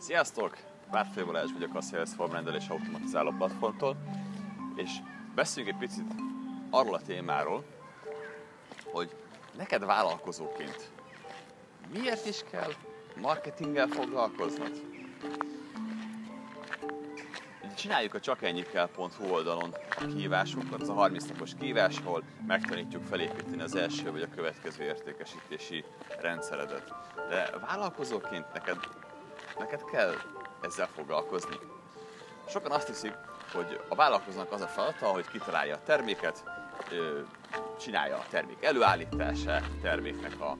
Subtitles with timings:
[0.00, 0.56] Sziasztok!
[0.90, 3.96] Várfél Balázs vagyok a Salesforce rendelés automatizáló platformtól,
[4.76, 4.90] és
[5.34, 6.14] beszéljünk egy picit
[6.70, 7.64] arról a témáról,
[8.84, 9.16] hogy
[9.56, 10.90] neked vállalkozóként
[11.92, 12.72] miért is kell
[13.20, 14.80] marketinggel foglalkoznod?
[17.76, 23.74] Csináljuk a csakennyikkel.hu oldalon a kihívásunkat, az a 30 napos kihívás, ahol megtanítjuk felépíteni az
[23.74, 25.84] első vagy a következő értékesítési
[26.20, 26.94] rendszeredet.
[27.28, 28.76] De vállalkozóként neked,
[29.58, 30.14] neked kell
[30.60, 31.56] ezzel foglalkozni.
[32.48, 33.14] Sokan azt hiszik,
[33.52, 36.44] hogy a vállalkozónak az a feladata, hogy kitalálja a terméket,
[37.80, 40.56] csinálja a termék előállítását, terméknek a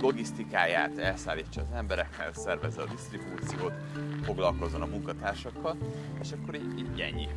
[0.00, 3.72] logisztikáját, elszállítsa az emberekhez, szervezze a disztribúciót,
[4.22, 5.76] foglalkozzon a munkatársakkal,
[6.20, 7.28] és akkor így, így ennyi.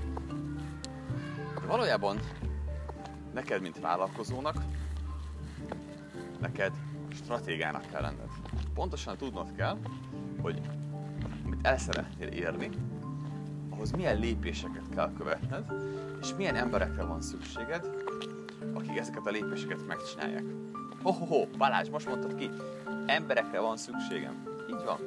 [1.60, 2.20] De valójában
[3.34, 4.55] neked, mint vállalkozónak,
[6.40, 6.71] neked
[7.13, 8.30] stratégának kell lenned.
[8.73, 9.77] Pontosan tudnod kell,
[10.41, 10.62] hogy
[11.45, 12.70] amit el szeretnél érni,
[13.70, 15.65] ahhoz milyen lépéseket kell követned,
[16.21, 17.90] és milyen emberekre van szükséged,
[18.73, 20.43] akik ezeket a lépéseket megcsinálják.
[21.01, 22.49] Ho, ho, ho, Balázs, most mondtad ki,
[23.05, 24.48] emberekre van szükségem.
[24.70, 24.99] Így van,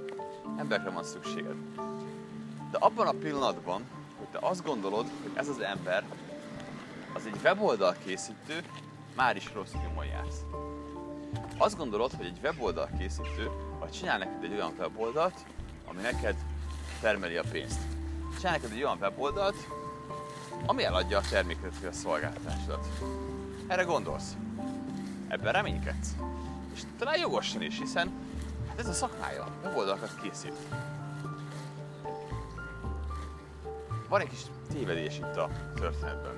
[0.58, 1.56] emberekre van szükséged.
[2.70, 3.83] De abban a pillanatban,
[4.19, 6.05] hogy te azt gondolod, hogy ez az ember,
[7.14, 8.61] az egy weboldal készítő,
[9.17, 10.44] már is rossz nyomon jársz.
[11.58, 13.50] Azt gondolod, hogy egy weboldal készítő,
[13.83, 15.44] vagy csinál neked egy olyan weboldalt,
[15.84, 16.36] ami neked
[17.00, 17.80] termeli a pénzt.
[18.36, 19.56] Csinál neked egy olyan weboldalt,
[20.66, 22.86] ami eladja a terméket vagy a szolgáltatásodat.
[23.66, 24.36] Erre gondolsz?
[25.28, 26.14] Ebben reménykedsz?
[26.74, 28.12] És talán jogosan is, hiszen
[28.69, 30.56] hát ez a szakmája, weboldalakat készít.
[34.08, 36.34] Van egy kis tévedés itt a történetben.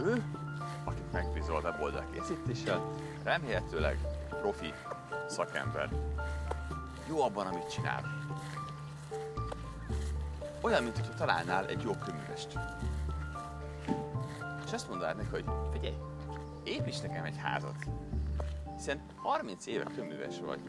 [0.00, 0.24] Ő,
[0.84, 4.72] akit megbízol weboldal készítéssel, remélhetőleg profi
[5.28, 5.88] szakember.
[7.08, 8.02] Jó abban, amit csinál.
[10.60, 12.58] Olyan, mint hogyha találnál egy jó köművest.
[14.66, 15.94] És azt mondanád neki, hogy figyelj,
[16.64, 17.76] építs nekem egy házat.
[18.76, 20.60] Hiszen 30 éve köműves vagy.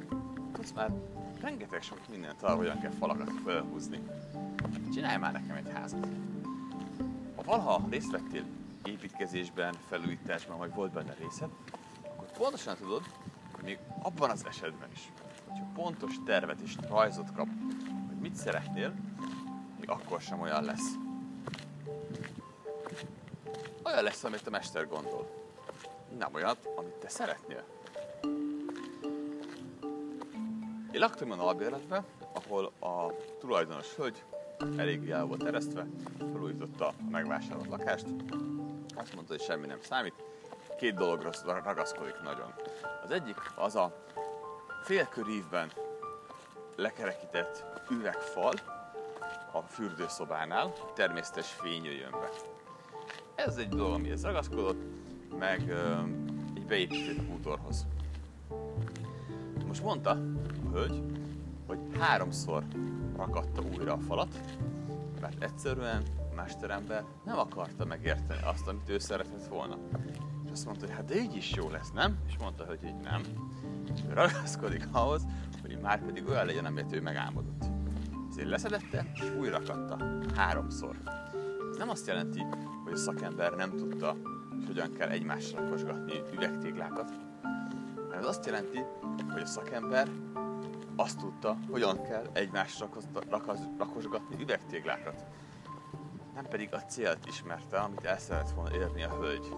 [0.54, 0.92] Tudsz már
[1.42, 4.00] rengeteg sok mindent arra, hogyan kell falakat felhúzni.
[4.94, 6.08] Csinálj már nekem egy házat.
[7.36, 8.44] Ha valaha részt vettél
[8.84, 11.50] építkezésben, felújításban, vagy volt benne részed,
[12.02, 13.02] akkor pontosan tudod,
[13.66, 15.12] még abban az esetben is,
[15.48, 17.48] hogyha pontos tervet és rajzot kap,
[18.08, 18.94] hogy mit szeretnél,
[19.80, 20.94] még akkor sem olyan lesz.
[23.84, 25.30] Olyan lesz, amit a mester gondol.
[26.18, 27.64] Nem olyat, amit te szeretnél.
[30.92, 34.24] Én laktam olyan albérletben, ahol a tulajdonos hölgy
[34.78, 35.88] elég el volt eresztve,
[36.18, 38.06] felújította a megvásárolt lakást.
[38.96, 40.14] Azt mondta, hogy semmi nem számít.
[40.78, 41.30] Két dologra
[41.64, 42.54] ragaszkodik nagyon.
[43.04, 43.96] Az egyik az a
[44.84, 45.72] félkörívben
[46.76, 48.54] lekerekített üvegfal
[49.52, 52.30] a fürdőszobánál, természetes fény jöjjön be.
[53.36, 54.82] Ez egy dolog, amihez ragaszkodott,
[55.40, 56.00] meg ö,
[56.56, 57.86] egy beépített bútorhoz.
[59.68, 61.04] Most mondta a hölgy,
[61.68, 62.64] hogy háromszor
[63.18, 64.40] rakatta újra a falat,
[65.22, 66.04] mert egyszerűen
[66.36, 69.78] mesterember nem akarta megérteni azt, amit ő szeretett volna.
[70.56, 72.18] Azt mondta, hogy hát de így is jó lesz, nem?
[72.28, 73.22] És mondta, hogy így nem.
[73.94, 75.26] És ragaszkodik ahhoz,
[75.62, 77.66] hogy már pedig olyan legyen, amit ő megálmodott.
[78.30, 79.98] Ezért leszedette, és újra rakatta.
[80.36, 81.02] Háromszor.
[81.72, 82.46] Ez nem azt jelenti,
[82.84, 84.16] hogy a szakember nem tudta,
[84.50, 87.12] hogy hogyan kell egymásra rakosgatni üvegtéglákat,
[87.96, 88.80] hanem ez azt jelenti,
[89.32, 90.10] hogy a szakember
[90.96, 92.90] azt tudta, hogyan kell egymásra
[93.78, 95.24] rakosgatni üvegtéglákat.
[96.36, 99.56] Nem pedig a célt ismerte, amit el szeretett volna érni a hölgy.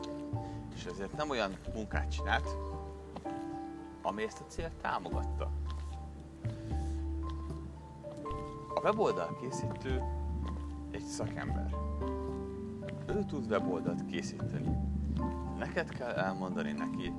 [0.78, 2.58] És ezért nem olyan munkát csinált,
[4.02, 5.52] ami ezt a célt támogatta.
[8.76, 10.04] A weboldal készítő
[10.92, 11.76] egy szakember.
[13.08, 14.78] Ő tud weboldalt készíteni.
[15.58, 17.14] Neked kell elmondani neki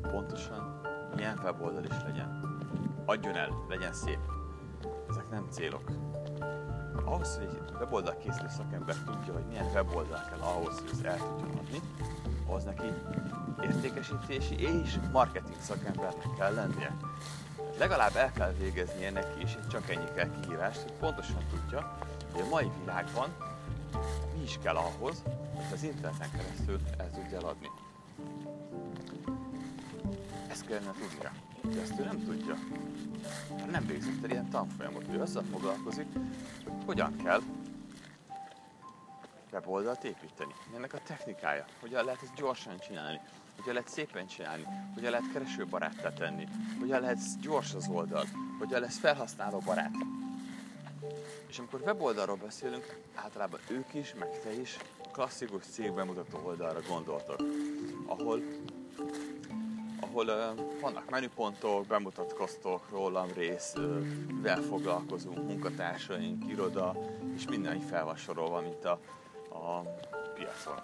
[0.00, 0.80] pontosan
[1.14, 2.40] milyen weboldal is legyen
[3.04, 4.18] adjon el, legyen szép.
[5.08, 5.90] Ezek nem célok.
[7.04, 11.18] Ahhoz, hogy egy weboldal készítő szakember tudja, hogy milyen weboldal kell ahhoz, hogy ezt el
[11.18, 11.80] tudjon adni,
[12.46, 12.92] ahhoz neki
[13.62, 16.96] értékesítési és marketing szakembernek kell lennie.
[17.78, 21.98] Legalább el kell végeznie neki is csak ennyi kell kihívást, hogy pontosan tudja,
[22.32, 23.28] hogy a mai világban
[24.36, 25.22] mi is kell ahhoz,
[25.54, 27.70] hogy az interneten keresztül el tudja eladni.
[30.50, 31.32] Ezt kellene tudnia.
[31.74, 32.54] De ezt ő nem tudja.
[33.70, 35.04] Nem végzett el ilyen tanfolyamot.
[35.12, 36.06] Ő azzal foglalkozik,
[36.64, 37.40] hogy hogyan kell
[39.52, 40.54] weboldalt építeni.
[40.74, 41.64] Ennek a technikája.
[41.80, 43.20] Hogyan lehet ezt gyorsan csinálni.
[43.56, 44.66] Hogyan lehet szépen csinálni.
[44.94, 46.48] Hogyan lehet keresőbaráttá tenni.
[46.78, 48.24] Hogyan lehet gyors az oldal.
[48.58, 49.94] Hogyan lesz felhasználó barát.
[51.46, 57.40] És amikor weboldalról beszélünk, általában ők is, meg te is a klasszikus cégbemutató oldalra gondoltak,
[58.06, 58.42] ahol
[60.00, 66.94] ahol uh, vannak menüpontok, bemutatkoztok, rólam rész, uh, mivel foglalkozunk, munkatársaink, iroda,
[67.34, 69.00] és minden így fel van mint a,
[69.56, 69.82] a
[70.34, 70.80] piacon.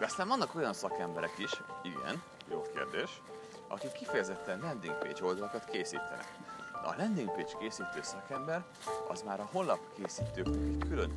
[0.00, 1.50] Aztán vannak olyan szakemberek is,
[1.82, 3.20] igen, jó kérdés,
[3.68, 6.38] akik kifejezetten landing page oldalakat készítenek.
[6.72, 8.64] De a landing page készítő szakember
[9.08, 11.10] az már a honlap készítőknek egy külön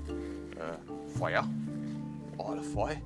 [0.57, 0.63] ö,
[1.17, 1.44] faja,
[2.38, 3.03] alfaj,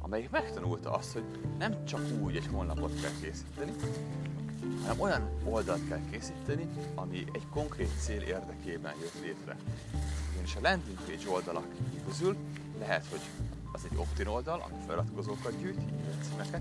[0.00, 1.24] amelyik megtanulta azt, hogy
[1.58, 3.72] nem csak úgy egy honlapot kell készíteni,
[4.80, 9.56] hanem olyan oldalt kell készíteni, ami egy konkrét cél érdekében jött létre.
[10.32, 11.66] Ugyanis a landing page oldalak
[12.06, 12.36] közül
[12.78, 13.20] lehet, hogy
[13.72, 16.60] az egy opt-in oldal, ami feliratkozókat gyűjt, e címeket,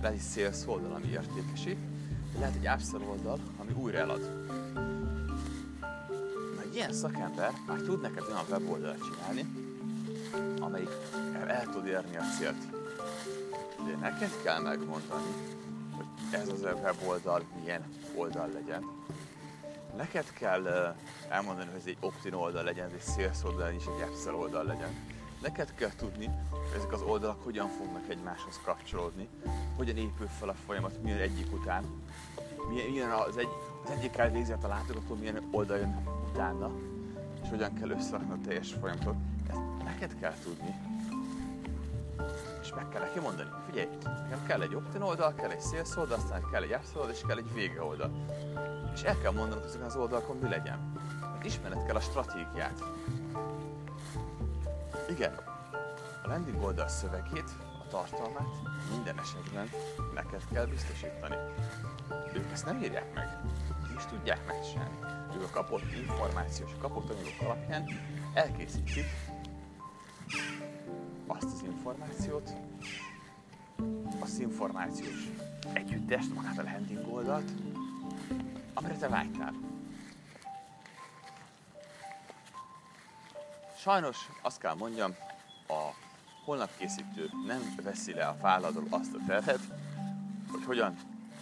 [0.00, 1.78] lehet egy sales oldal, ami értékesít,
[2.32, 4.20] de lehet egy upsell oldal, ami újra elad.
[6.54, 9.46] Na, egy ilyen szakember már tud neked olyan weboldalt csinálni,
[10.60, 10.90] amelyik
[11.34, 12.66] el, el tud érni a célt.
[13.86, 15.55] De neked kell megmondani,
[16.40, 17.84] ez az weboldal milyen
[18.14, 18.84] oldal legyen.
[19.96, 20.94] Neked kell
[21.28, 24.64] elmondani, hogy ez egy opt-in oldal legyen, ez egy sales oldal, és egy upsell oldal
[24.64, 29.28] legyen Neked kell tudni, hogy ezek az oldalak hogyan fognak egymáshoz kapcsolódni,
[29.76, 31.84] hogyan épül fel a folyamat, milyen egyik után,
[32.68, 33.48] milyen, milyen az, egy,
[33.84, 36.70] az egyik elvégzi a látogató, milyen oldal jön utána,
[37.42, 39.14] és hogyan kell összerakni a teljes folyamatot.
[39.48, 40.74] Ezt neked kell tudni,
[42.60, 46.18] és meg kell neki mondani, figyelj, nekem kell egy opt oldal, kell egy sales oldal,
[46.18, 48.10] aztán kell egy apps oldal, és kell egy vége oldal.
[48.94, 50.92] És el kell mondanod, ezeken az oldalakon mi legyen.
[51.32, 52.82] Mert ismered kell a stratégiát.
[55.08, 55.34] Igen,
[56.22, 57.50] a landing oldal szövegét,
[57.84, 58.48] a tartalmát
[58.90, 59.70] minden esetben
[60.14, 61.36] neked kell biztosítani.
[62.32, 63.38] Ők ezt nem írják meg,
[63.96, 64.98] és tudják megcsinálni.
[65.34, 67.84] Ők a kapott információs, kapott anyagok alapján
[68.34, 69.04] elkészítik
[71.86, 72.52] információt,
[74.20, 75.28] az információs
[75.72, 77.50] együttest, magát a landing oldalt,
[78.74, 79.54] amire te vágytál.
[83.76, 85.14] Sajnos azt kell mondjam,
[85.68, 85.90] a
[86.44, 89.60] honlapkészítő nem veszi le a válladról azt a terhet,
[90.50, 90.96] hogy hogyan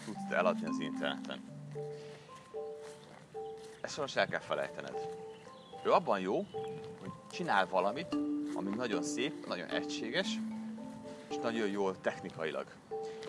[0.04, 1.42] tudsz te eladni az interneten.
[3.80, 4.96] Ezt sajnos el kell felejtened.
[5.84, 6.46] Ő abban jó,
[7.00, 10.28] hogy csinál valamit, ami nagyon szép, nagyon egységes,
[11.28, 12.66] és nagyon jól technikailag.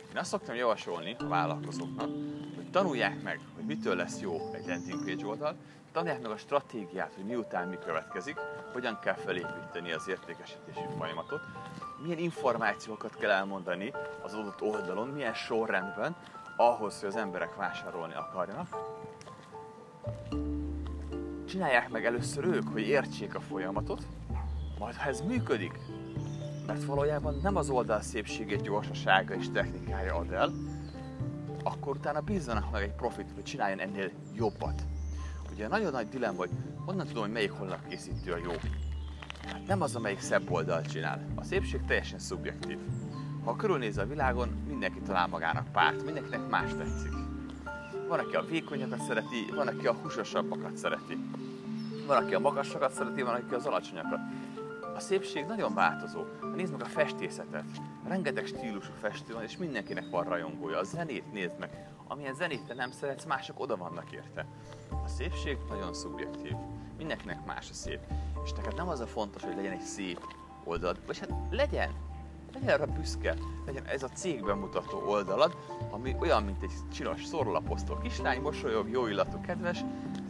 [0.10, 2.10] Én azt szoktam javasolni a vállalkozóknak,
[2.56, 5.56] hogy tanulják meg, hogy mitől lesz jó egy landing page oldal,
[5.92, 8.36] tanulják meg a stratégiát, hogy miután mi következik,
[8.74, 11.42] hogyan kell felépíteni az értékesítési folyamatot,
[12.04, 16.16] milyen információkat kell elmondani az adott oldalon, milyen sorrendben,
[16.57, 18.68] ahhoz, hogy az emberek vásárolni akarjanak.
[21.45, 24.01] Csinálják meg először ők, hogy értsék a folyamatot,
[24.80, 25.80] majd ha ez működik,
[26.68, 30.51] mert valójában nem az oldal szépségét, gyorsasága és technikája ad el,
[31.63, 34.81] akkor utána bízzanak meg egy profit, hogy csináljon ennél jobbat.
[35.51, 36.50] Ugye nagyon nagy dilemma, hogy
[36.86, 38.51] honnan tudom, hogy melyik honlapkészítő a jó.
[39.45, 41.25] Hát nem az, amelyik szebb oldalt csinál.
[41.36, 42.78] A szépség teljesen szubjektív.
[43.44, 47.13] Ha körülnéz a világon, mindenki talál magának párt, mindenkinek más tetszik.
[48.07, 51.18] Van, aki a vékonyakat szereti, van, aki a húsosabbakat szereti.
[52.07, 54.19] Van, aki a magasakat szereti, van, aki az alacsonyakat.
[54.95, 56.23] A szépség nagyon változó.
[56.56, 57.64] Nézd meg a festészetet.
[58.07, 60.80] Rengeteg stílusú festő van, és mindenkinek van rajongója.
[60.80, 61.90] A zenét nézd meg.
[62.07, 64.45] Amilyen zenét te nem szeretsz, mások oda vannak érte.
[65.04, 66.54] A szépség nagyon szubjektív.
[66.97, 67.99] Mindenkinek más a szép.
[68.44, 70.19] És neked nem az a fontos, hogy legyen egy szép
[70.64, 71.92] oldalad, vagy hát legyen,
[72.54, 73.35] legyen arra büszke,
[73.66, 75.57] legyen ez a cég bemutató oldalad,
[75.92, 79.83] ami olyan, mint egy csinos szorlaposztó kislány, mosolyog, jó illatú, kedves,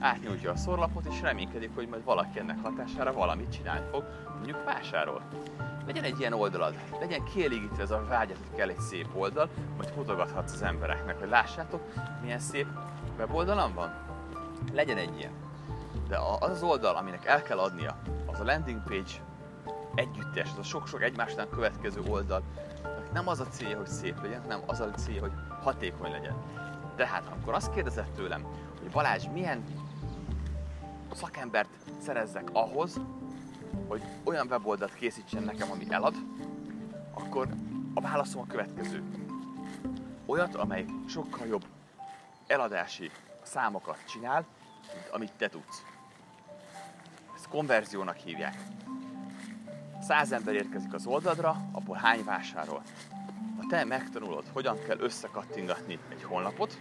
[0.05, 4.03] átnyújtja a szorlapot, és reménykedik, hogy majd valaki ennek hatására valamit csinálni fog,
[4.35, 5.21] mondjuk vásárol.
[5.85, 9.93] Legyen egy ilyen oldalad, legyen kielégítve ez a vágyat, hogy kell egy szép oldal, majd
[9.95, 11.81] mutogathatsz az embereknek, hogy lássátok,
[12.21, 12.67] milyen szép
[13.17, 13.93] weboldalam van.
[14.73, 15.31] Legyen egy ilyen.
[16.07, 19.11] De az az oldal, aminek el kell adnia, az a landing page
[19.95, 22.43] együttes, az a sok-sok egymásnál következő oldal,
[23.13, 25.33] nem az a célja, hogy szép legyen, hanem az a célja, hogy
[25.63, 26.35] hatékony legyen.
[26.95, 28.45] Tehát, amikor azt kérdezett tőlem,
[28.79, 29.63] hogy Balázs, milyen
[31.15, 31.69] szakembert
[32.01, 32.99] szerezzek ahhoz,
[33.87, 36.15] hogy olyan weboldalt készítsen nekem, ami elad,
[37.13, 37.47] akkor
[37.93, 39.03] a válaszom a következő.
[40.25, 41.65] Olyat, amely sokkal jobb
[42.47, 43.11] eladási
[43.43, 44.45] számokat csinál,
[44.93, 45.83] mint amit te tudsz.
[47.35, 48.57] Ezt konverziónak hívják.
[50.01, 52.81] Száz ember érkezik az oldalra, abból hány vásárol?
[53.57, 56.79] Ha te megtanulod, hogyan kell összekattingatni egy honlapot,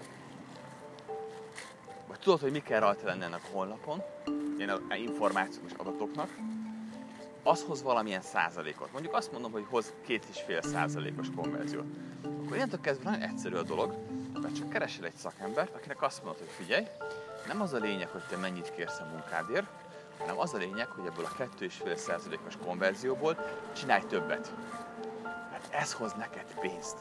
[2.14, 4.02] vagy tudod, hogy mi kell rajta lenni ennek a honlapon,
[4.58, 6.28] ilyen információs adatoknak,
[7.42, 8.92] az hoz valamilyen százalékot.
[8.92, 11.86] Mondjuk azt mondom, hogy hoz két és fél százalékos konverziót.
[12.24, 13.94] Akkor ilyentől kezdve nagyon egyszerű a dolog,
[14.42, 16.84] mert csak keresel egy szakembert, akinek azt mondod, hogy figyelj,
[17.46, 19.66] nem az a lényeg, hogy te mennyit kérsz a munkádért,
[20.18, 23.36] hanem az a lényeg, hogy ebből a 2,5%-os konverzióból
[23.72, 24.52] csinálj többet.
[25.50, 26.96] Mert ez hoz neked pénzt.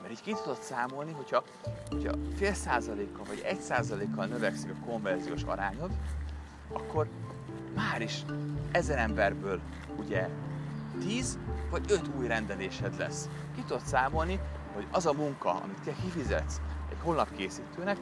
[0.00, 1.44] Mert így ki tudod számolni, hogyha,
[1.90, 5.90] hogyha fél százalékkal vagy egy százalékkal növekszik a konverziós arányod,
[6.72, 7.08] akkor
[7.74, 8.24] már is
[8.72, 9.60] ezer emberből
[9.96, 10.28] ugye
[11.00, 11.38] 10
[11.70, 13.28] vagy 5 új rendelésed lesz.
[13.54, 14.40] Ki tudod számolni,
[14.74, 17.96] hogy az a munka, amit te kifizetsz egy honlapkészítőnek,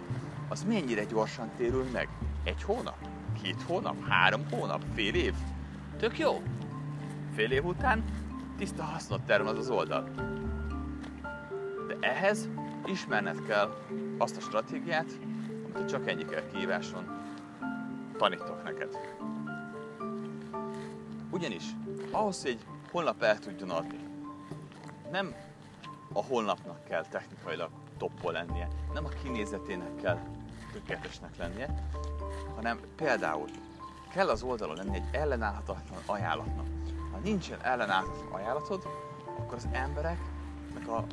[0.48, 2.08] az mennyire gyorsan térül meg?
[2.44, 3.08] Egy hónap?
[3.42, 4.08] Két hónap?
[4.08, 4.84] Három hónap?
[4.94, 5.34] Fél év?
[5.98, 6.42] Tök jó!
[7.34, 8.04] Fél év után
[8.56, 10.27] tiszta hasznot termel az az oldal.
[12.00, 12.48] Ehhez
[12.84, 13.76] ismerned kell
[14.18, 15.18] azt a stratégiát,
[15.74, 17.04] amit csak kell kihíváson
[18.16, 18.98] tanítok neked.
[21.30, 21.64] Ugyanis
[22.10, 23.98] ahhoz, hogy egy honlap el tudjon adni,
[25.10, 25.34] nem
[26.12, 30.18] a honlapnak kell technikailag toppol lennie, nem a kinézetének kell
[30.72, 31.88] tökéletesnek lennie,
[32.54, 33.48] hanem például
[34.12, 36.66] kell az oldalon lenni egy ellenállhatatlan ajánlatnak.
[37.12, 38.82] Ha nincsen ellenállhatatlan ajánlatod,
[39.38, 41.04] akkor az embereknek a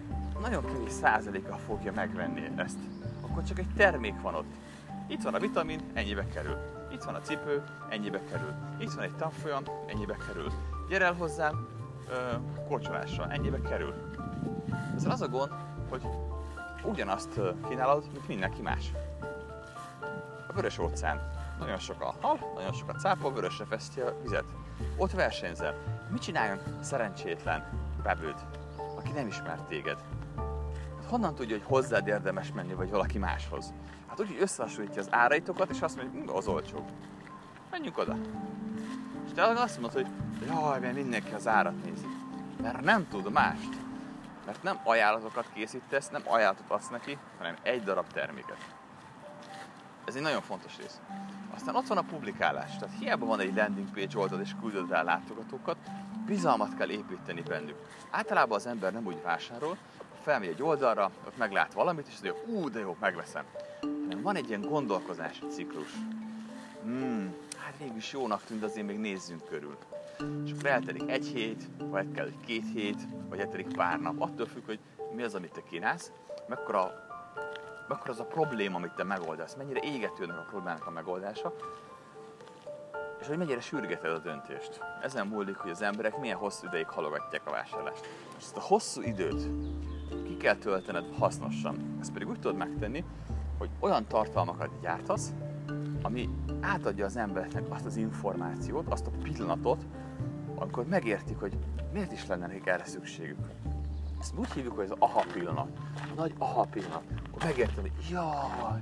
[0.49, 2.79] nagyon kevés százaléka fogja megvenni ezt.
[3.21, 4.53] Akkor csak egy termék van ott.
[5.07, 6.57] Itt van a vitamin, ennyibe kerül.
[6.91, 8.53] Itt van a cipő, ennyibe kerül.
[8.77, 10.51] Itt van egy tanfolyam, ennyibe kerül.
[10.89, 11.67] Gyere el hozzám,
[12.67, 13.93] kocsolásra, ennyibe kerül.
[14.95, 15.51] Ezzel az a gond,
[15.89, 16.01] hogy
[16.83, 18.91] ugyanazt kínálod, mint mindenki más.
[20.47, 21.31] A vörös óceán.
[21.59, 24.45] Nagyon sok a hal, nagyon sok a cápa, vörösre feszti a vizet.
[24.97, 25.75] Ott versenyzel.
[26.11, 27.63] Mit csináljon szerencsétlen
[28.03, 28.45] bebőd,
[28.95, 29.97] aki nem ismer téged?
[31.09, 33.73] Honnan tudja, hogy hozzád érdemes menni, vagy valaki máshoz?
[34.07, 36.85] Hát úgy, hogy összehasonlítja az áraitokat, és azt mondja, hogy az olcsó.
[37.71, 38.15] Menjünk oda.
[39.25, 40.07] És te azt mondod, hogy
[40.47, 42.07] jaj, mert mindenki az árat nézi.
[42.61, 43.69] Mert nem tud mást.
[44.45, 48.57] Mert nem ajánlatokat készítesz, nem ajánlatot adsz neki, hanem egy darab terméket.
[50.05, 50.99] Ez egy nagyon fontos rész.
[51.55, 52.77] Aztán ott van a publikálás.
[52.77, 55.77] Tehát hiába van egy landing page oldal és küldöd rá látogatókat,
[56.25, 57.77] bizalmat kell építeni bennük.
[58.11, 59.77] Általában az ember nem úgy vásárol,
[60.25, 63.45] felmegy egy oldalra, ott meglát valamit, és azt mondja, ú, de jó, megveszem.
[63.81, 65.91] Hanem van egy ilyen gondolkozási ciklus.
[66.81, 69.77] Hmm, hát végülis jónak tűnt, azért még nézzünk körül.
[70.45, 74.21] És akkor eltelik egy hét, vagy kell egy két hét, vagy eltelik pár nap.
[74.21, 74.79] Attól függ, hogy
[75.15, 76.11] mi az, amit te kínálsz,
[76.47, 76.91] mekkora,
[77.87, 81.55] mekkora az a probléma, amit te megoldasz, mennyire égetőnek a problémának a megoldása,
[83.19, 84.79] és hogy mennyire sürgeted a döntést.
[85.01, 88.07] Ezen múlik, hogy az emberek milyen hosszú ideig halogatják a vásárlást.
[88.37, 89.47] És ezt a hosszú időt
[90.45, 91.97] kell töltened hasznosan.
[91.99, 93.03] Ezt pedig úgy tudod megtenni,
[93.57, 95.33] hogy olyan tartalmakat gyártasz,
[96.01, 96.29] ami
[96.61, 99.85] átadja az embereknek azt az információt, azt a pillanatot,
[100.55, 101.57] amikor megértik, hogy
[101.93, 103.37] miért is lenne nekik erre szükségük.
[104.19, 105.69] Ezt úgy hívjuk, hogy az aha pillanat.
[105.95, 107.03] A nagy aha pillanat.
[107.27, 108.81] Akkor megértem, hogy jaj,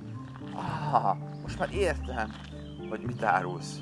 [0.53, 2.29] aha, most már értem,
[2.89, 3.79] hogy mit árulsz.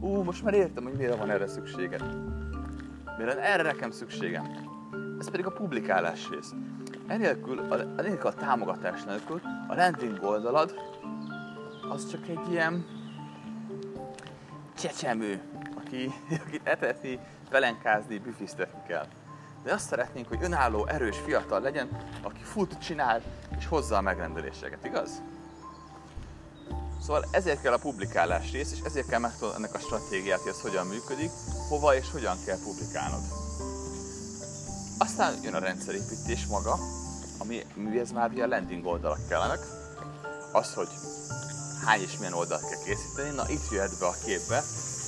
[0.00, 2.02] Ú, most már értem, hogy miért van erre szükséged.
[3.18, 4.44] Miért erre nekem szükségem.
[5.18, 6.54] Ez pedig a publikálás rész.
[7.06, 10.74] Enélkül, a, enélkül a támogatás nélkül a landing oldalad
[11.88, 12.86] az csak egy ilyen
[14.78, 15.40] csecsemő,
[15.76, 16.10] aki,
[16.46, 19.06] akit etetni, pelenkázni, büfisztetni kell.
[19.62, 21.88] De azt szeretnénk, hogy önálló, erős fiatal legyen,
[22.22, 23.22] aki fut, csinál
[23.58, 25.22] és hozza a megrendeléseket, igaz?
[27.00, 30.60] Szóval ezért kell a publikálás rész, és ezért kell megtudni ennek a stratégiát, hogy ez
[30.60, 31.30] hogyan működik,
[31.68, 33.20] hova és hogyan kell publikálnod.
[35.18, 36.78] Aztán jön a rendszerépítés maga,
[37.38, 37.64] ami,
[37.98, 39.58] ez már a landing oldalak kellenek.
[40.52, 40.88] Az, hogy
[41.84, 43.34] hány és milyen oldalt kell készíteni.
[43.34, 44.62] Na itt jöhet be a képbe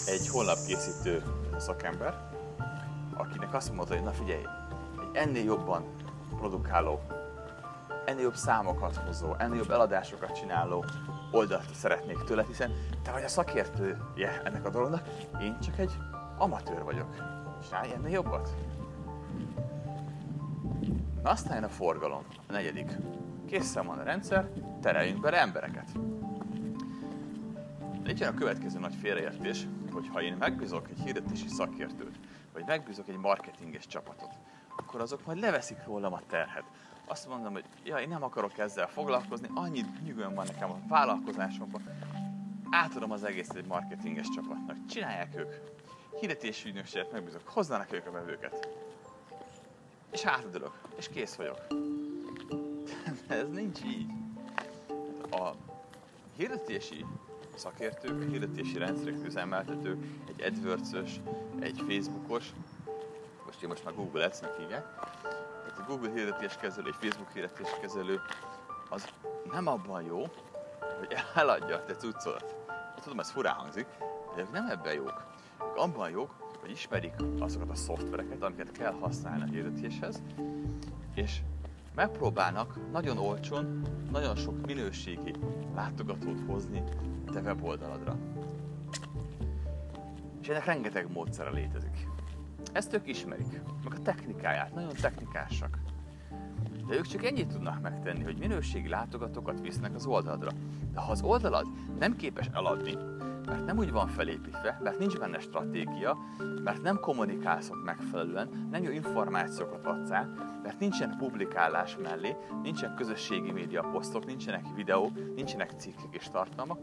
[0.07, 1.23] egy honlapkészítő
[1.59, 2.31] szakember,
[3.17, 4.43] akinek azt mondta, hogy na figyelj,
[5.01, 5.85] egy ennél jobban
[6.37, 7.01] produkáló,
[8.05, 10.85] ennél jobb számokat hozó, ennél jobb eladásokat csináló
[11.31, 12.73] oldalt szeretnék tőle, hiszen
[13.03, 15.09] te vagy a szakértője ennek a dolognak,
[15.41, 15.93] én csak egy
[16.39, 17.15] amatőr vagyok.
[17.69, 18.49] Csinálj ennél jobbat?
[21.23, 22.91] Aztán jön a forgalom, a negyedik.
[23.47, 24.49] Készen van a rendszer,
[24.81, 25.89] tereljünk bele embereket.
[28.07, 32.19] Itt jön a következő nagy félreértés, hogy ha én megbízok egy hirdetési szakértőt,
[32.53, 34.31] vagy megbízok egy marketinges csapatot,
[34.77, 36.65] akkor azok majd leveszik rólam a terhet.
[37.07, 41.83] Azt mondom, hogy ja, én nem akarok ezzel foglalkozni, annyi nyugodjon van nekem a vállalkozásomban,
[42.71, 44.77] átadom az egészet egy marketinges csapatnak.
[44.87, 45.55] Csinálják ők.
[46.21, 48.69] Hirdetési ügynökséget megbízok, hozzanak ők a vevőket.
[50.11, 51.59] És hátradőlök, és kész vagyok.
[53.29, 54.11] Ez nincs így.
[55.31, 55.51] A
[56.37, 57.05] hirdetési
[57.55, 61.21] szakértők, a hirdetési rendszerek üzemeltetők, egy AdWords-ös,
[61.61, 62.53] egy Facebookos,
[63.47, 64.85] most én most már Google Ads-nek hívják,
[65.63, 68.21] tehát a Google hirdetéskezelő, egy Facebook hirdetéskezelő,
[68.89, 69.09] az
[69.51, 70.19] nem abban jó,
[70.99, 72.55] hogy eladja a te cuccodat.
[73.03, 73.87] Tudom, ez furán hangzik,
[74.35, 75.25] de nem ebben jók.
[75.77, 80.23] Abban jók, hogy ismerik azokat a szoftvereket, amiket kell használni a hirdetéshez,
[81.15, 81.41] és
[81.95, 85.35] megpróbálnak nagyon olcsón, nagyon sok minőségi
[85.75, 86.83] látogatót hozni
[87.27, 88.17] a te weboldaladra.
[90.41, 92.07] És ennek rengeteg módszere létezik.
[92.73, 95.79] Ezt ők ismerik, meg a technikáját, nagyon technikásak.
[96.87, 100.51] De ők csak ennyit tudnak megtenni, hogy minőségi látogatókat visznek az oldaladra.
[100.93, 101.67] De ha az oldalad
[101.99, 102.97] nem képes eladni,
[103.49, 106.17] mert nem úgy van felépítve, mert nincs benne stratégia,
[106.65, 110.29] mert nem kommunikálsz megfelelően, nem jó információkat adsz át,
[110.63, 116.79] mert nincsen publikálás mellé, nincsen közösségi média posztok, nincsenek videók, nincsenek cikkek és tartalmak,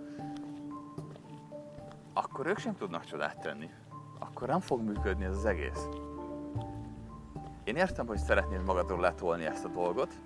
[2.13, 3.69] akkor ők sem tudnak csodát tenni.
[4.19, 5.87] Akkor nem fog működni ez az egész.
[7.63, 10.19] Én értem, hogy szeretnéd magadról letolni ezt a dolgot,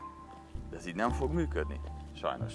[0.69, 1.79] de ez így nem fog működni.
[2.13, 2.53] Sajnos.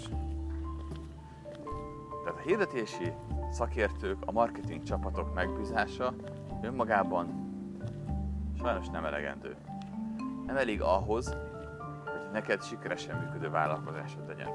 [2.25, 3.13] Tehát a hirdetési
[3.51, 6.15] szakértők, a marketing csapatok megbízása
[6.63, 7.53] önmagában
[8.59, 9.57] sajnos nem elegendő.
[10.47, 11.29] Nem elég ahhoz,
[12.05, 14.49] hogy neked sikeresen működő vállalkozásod legyen.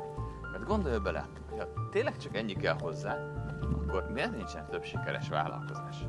[0.52, 3.18] Mert gondolj bele, hogy ha tényleg csak ennyi kell hozzá,
[3.62, 6.08] akkor miért nincsen több sikeres vállalkozás?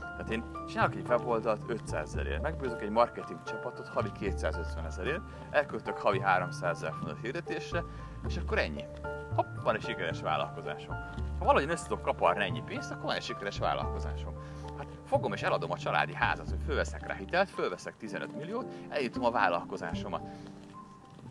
[0.00, 5.20] Tehát én csinálok egy weboldalt 500 ezerért, megbízok egy marketing csapatot havi 250 ezerért,
[5.50, 7.84] elköltök havi 300 ezer fontot hirdetésre,
[8.26, 8.84] és akkor ennyi.
[9.34, 10.94] Hopp, van egy sikeres vállalkozásom.
[11.38, 14.34] Ha valahogy össze tudok kaparni ennyi pénzt, akkor van egy sikeres vállalkozásom.
[14.78, 19.24] Hát fogom és eladom a családi házat, hogy fölveszek rá hitelt, fölveszek 15 milliót, eljutom
[19.24, 20.22] a vállalkozásomat.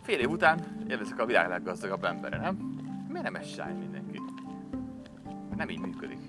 [0.02, 2.56] Fél év után élvezek a világ leggazdagabb embere, nem?
[3.08, 4.22] Miért nem ez mindenki?
[5.56, 6.20] Nem így működik.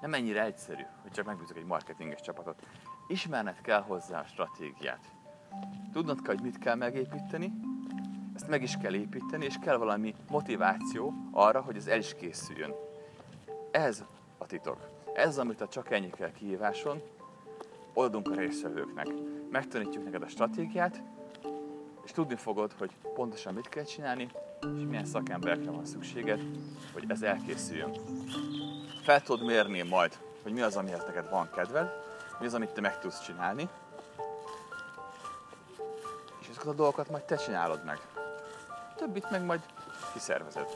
[0.00, 2.66] Nem ennyire egyszerű, hogy csak megbízok egy marketinges csapatot.
[3.08, 5.10] Ismerned kell hozzá a stratégiát.
[5.92, 7.52] Tudnod kell, hogy mit kell megépíteni,
[8.38, 12.74] ezt meg is kell építeni, és kell valami motiváció arra, hogy ez el is készüljön.
[13.70, 14.04] Ez
[14.38, 14.88] a titok.
[15.14, 17.02] Ez, amit a csak ennyi kell kihíváson,
[17.92, 19.06] oldunk a részvevőknek.
[19.50, 21.02] Megtanítjuk neked a stratégiát,
[22.04, 24.28] és tudni fogod, hogy pontosan mit kell csinálni,
[24.60, 26.40] és milyen szakemberekre van szükséged,
[26.92, 27.92] hogy ez elkészüljön.
[29.02, 31.88] Fel tudod mérni majd, hogy mi az, amihez neked van kedved,
[32.40, 33.68] mi az, amit te meg tudsz csinálni,
[36.40, 37.98] és ezeket a dolgokat majd te csinálod meg
[39.08, 39.60] többit meg majd
[40.12, 40.66] kiszervezed.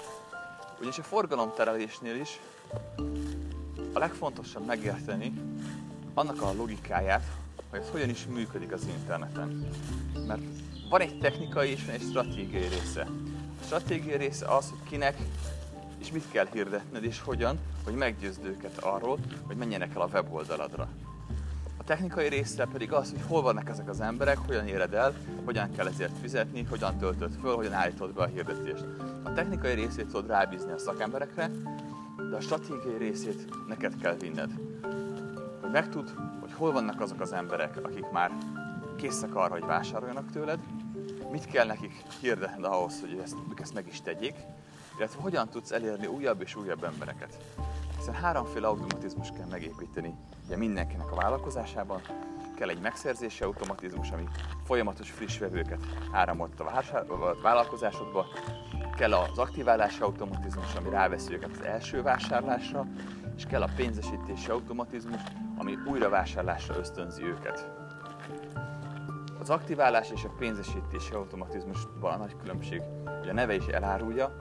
[0.76, 2.40] Ugyanis a forgalomterelésnél is
[3.92, 5.32] a legfontosabb megérteni
[6.14, 7.22] annak a logikáját,
[7.70, 9.68] hogy ez hogyan is működik az interneten.
[10.26, 10.42] Mert
[10.90, 13.08] van egy technikai és van egy stratégiai része.
[13.60, 15.16] A stratégiai része az, hogy kinek
[15.98, 20.88] és mit kell hirdetned és hogyan, hogy meggyőzd őket arról, hogy menjenek el a weboldaladra.
[21.82, 25.14] A technikai része pedig az, hogy hol vannak ezek az emberek, hogyan éred el,
[25.44, 28.84] hogyan kell ezért fizetni, hogyan töltöd föl, hogyan állítod be a hirdetést.
[29.22, 31.50] A technikai részét tudod rábízni a szakemberekre,
[32.30, 34.50] de a stratégiai részét neked kell vinned.
[35.60, 38.30] Hogy megtud, hogy hol vannak azok az emberek, akik már
[38.96, 40.58] készek arra, hogy vásároljanak tőled,
[41.30, 44.34] mit kell nekik hirdetned ahhoz, hogy ezt, ezt meg is tegyék,
[44.98, 47.38] illetve hogyan tudsz elérni újabb és újabb embereket.
[48.02, 50.14] Hiszen háromféle automatizmus kell megépíteni
[50.46, 52.00] ugye mindenkinek a vállalkozásában.
[52.56, 54.28] Kell egy megszerzési automatizmus, ami
[54.64, 55.78] folyamatos friss vevőket
[56.12, 58.26] áramot a, a vállalkozásodba.
[58.96, 62.86] Kell az aktiválási automatizmus, ami ráveszi őket az első vásárlásra,
[63.36, 65.20] és kell a pénzesítési automatizmus,
[65.56, 67.70] ami újra vásárlásra ösztönzi őket.
[69.40, 72.82] Az aktiválás és a pénzesítési automatizmusban a nagy különbség,
[73.18, 74.36] hogy a neve is elárulja,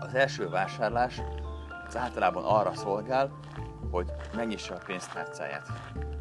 [0.00, 1.20] az első vásárlás
[1.94, 3.30] az általában arra szolgál,
[3.90, 5.68] hogy megnyissa a pénztárcáját.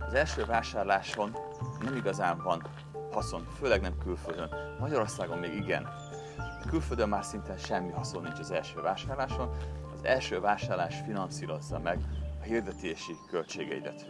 [0.08, 1.36] Az első vásárláson
[1.84, 2.64] nem igazán van
[3.12, 4.50] haszon, főleg nem külföldön.
[4.80, 5.88] Magyarországon még igen.
[6.70, 9.50] Külföldön már szinte semmi haszon nincs az első vásárláson.
[9.94, 12.00] Az első vásárlás finanszírozza meg
[12.42, 14.08] a hirdetési költségeidet.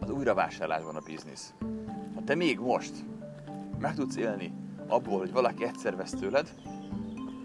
[0.00, 1.54] Az újravásárlásban a biznisz.
[2.14, 2.94] Ha te még most
[3.78, 4.54] meg tudsz élni
[4.88, 6.54] abból, hogy valaki egyszer vesz tőled,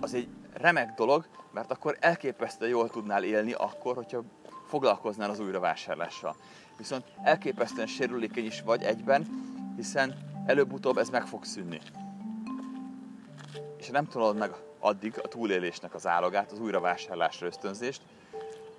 [0.02, 0.28] az egy
[0.60, 4.24] remek dolog, mert akkor elképesztően jól tudnál élni akkor, hogyha
[4.67, 6.36] foglalkoznál az újravásárlással.
[6.78, 9.28] Viszont elképesztően sérülékeny is vagy egyben,
[9.76, 11.80] hiszen előbb-utóbb ez meg fog szűnni.
[13.78, 18.02] És ha nem tudod meg addig a túlélésnek az állagát, az újravásárlásra ösztönzést,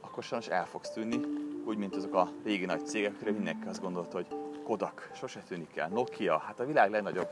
[0.00, 1.20] akkor sajnos el fogsz tűnni,
[1.64, 4.26] úgy, mint azok a régi nagy cégek, akire mindenki azt gondolta, hogy
[4.64, 7.28] Kodak sose tűnik el, Nokia, hát a világ legnagyobb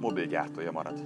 [0.00, 1.02] mobilgyártója marad.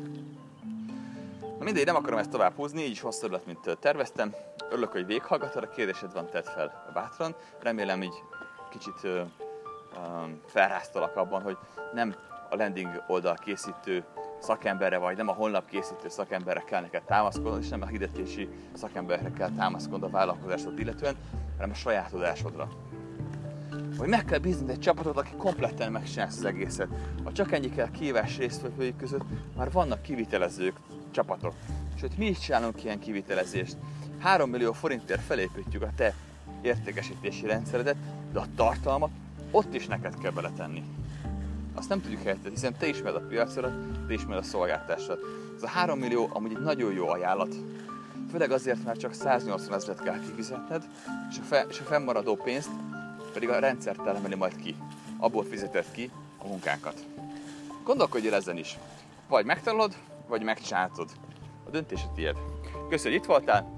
[1.58, 4.34] Na mindegy, nem akarom ezt tovább húzni, így is hosszabb lett, mint terveztem.
[4.70, 7.34] Örülök, hogy véghallgatod, a kérdésed van, tedd fel bátran.
[7.60, 8.22] Remélem így
[8.70, 9.20] kicsit uh,
[9.96, 11.56] um, felráztalak abban, hogy
[11.92, 12.14] nem
[12.50, 14.04] a landing oldal készítő
[14.40, 19.30] szakemberre vagy, nem a honlap készítő szakemberre kell neked támaszkodnod, és nem a hirdetési szakemberre
[19.30, 21.16] kell támaszkodnod a vállalkozásod illetően,
[21.56, 22.68] hanem a saját tudásodra.
[23.96, 26.88] Vagy meg kell bízni egy csapatot, aki kompletten megcsinálja az egészet.
[27.24, 29.24] Ha csak ennyi kell kívás résztvevői között,
[29.56, 30.76] már vannak kivitelezők,
[31.14, 31.54] csapatok.
[31.98, 33.76] Sőt, mi is csinálunk ilyen kivitelezést.
[34.18, 36.14] 3 millió forintért felépítjük a te
[36.62, 37.96] értékesítési rendszeredet,
[38.32, 39.10] de a tartalmat
[39.50, 40.82] ott is neked kell beletenni.
[41.74, 45.18] Azt nem tudjuk helyetted, hiszen te ismered a piacodat, te ismered a szolgáltásod.
[45.56, 47.54] Ez a 3 millió amúgy egy nagyon jó ajánlat.
[48.30, 50.82] Főleg azért, mert csak 180 ezeret kell kifizetned,
[51.30, 52.70] és a, fe, és a fennmaradó pénzt
[53.32, 54.76] pedig a rendszer telemeli majd ki.
[55.18, 57.04] Abból fizeted ki a munkánkat.
[57.84, 58.78] Gondolkodj el ezen is.
[59.28, 59.94] Vagy megtanulod,
[60.28, 61.10] vagy megcsátod.
[61.66, 62.36] A döntés a tiéd.
[62.88, 63.72] Köszönöm, hogy itt voltál,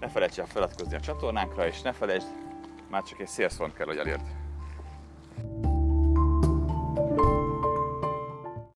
[0.00, 2.26] ne felejts el feliratkozni a csatornánkra, és ne felejtsd,
[2.90, 4.26] már csak egy sales kell, hogy elérd.